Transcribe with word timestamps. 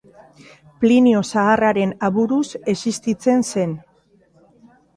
Plinio 0.83 1.21
Zaharraren 1.33 1.93
aburuz, 2.09 2.41
existitzen 2.73 3.47
zen. 3.53 3.79